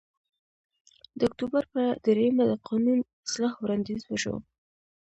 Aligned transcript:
د 1.17 1.19
اکتوبر 1.29 1.63
په 1.73 1.83
درېیمه 2.05 2.43
د 2.47 2.53
قانون 2.67 2.99
اصلاح 3.25 3.53
وړاندیز 3.59 4.01
وشو 4.05 4.35